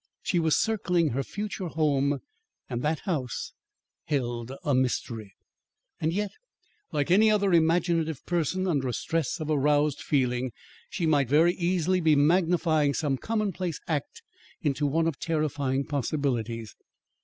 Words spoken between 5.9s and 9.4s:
And yet, like any other imaginative person under a stress